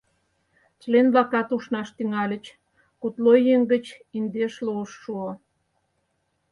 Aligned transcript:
Член-влакат 0.81 1.47
ушнаш 1.55 1.89
тӱҥальыч, 1.97 2.45
кудло 3.01 3.33
еҥ 3.53 3.61
гыч 3.71 3.85
индешлуыш 4.17 4.91
шуо. 5.01 5.29